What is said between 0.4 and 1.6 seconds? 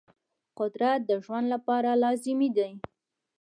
قدرت د ژوند